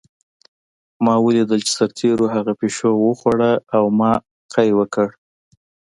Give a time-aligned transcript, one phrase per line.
[1.03, 4.11] ما ولیدل چې سرتېرو هغه پیشو وخوړه او ما
[4.53, 5.07] قی وکړ